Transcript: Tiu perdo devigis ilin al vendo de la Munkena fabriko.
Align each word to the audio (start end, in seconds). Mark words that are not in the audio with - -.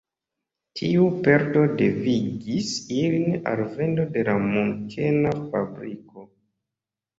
Tiu 0.79 1.03
perdo 1.27 1.65
devigis 1.81 2.73
ilin 2.97 3.37
al 3.53 3.63
vendo 3.77 4.09
de 4.17 4.27
la 4.33 4.37
Munkena 4.49 5.37
fabriko. 5.55 6.29